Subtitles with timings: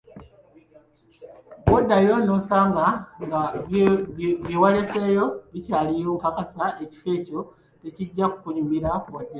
[1.65, 2.85] Bw‘oddayo n‘osanga
[3.25, 3.41] nga
[4.43, 7.39] byewaleseeyo bikyaliyo, nkakasa ekifo ekyo
[7.81, 9.29] tekijja kukunyumira wadde nakamu.